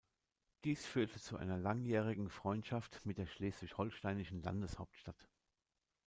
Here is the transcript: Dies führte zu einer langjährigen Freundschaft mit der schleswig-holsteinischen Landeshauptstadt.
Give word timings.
Dies 0.63 0.83
führte 0.83 1.19
zu 1.21 1.37
einer 1.37 1.59
langjährigen 1.59 2.31
Freundschaft 2.31 3.05
mit 3.05 3.19
der 3.19 3.27
schleswig-holsteinischen 3.27 4.41
Landeshauptstadt. 4.41 5.29